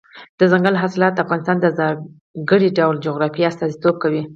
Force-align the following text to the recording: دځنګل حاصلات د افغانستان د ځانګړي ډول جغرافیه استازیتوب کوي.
دځنګل 0.39 0.75
حاصلات 0.81 1.13
د 1.15 1.19
افغانستان 1.25 1.57
د 1.59 1.67
ځانګړي 1.79 2.69
ډول 2.79 2.95
جغرافیه 3.05 3.47
استازیتوب 3.51 3.95
کوي. 4.03 4.21